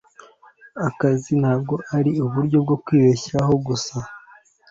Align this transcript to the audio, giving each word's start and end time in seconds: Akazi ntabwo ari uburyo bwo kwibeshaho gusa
Akazi 0.87 1.31
ntabwo 1.41 1.75
ari 1.97 2.11
uburyo 2.25 2.57
bwo 2.63 2.75
kwibeshaho 2.83 3.53
gusa 3.67 3.95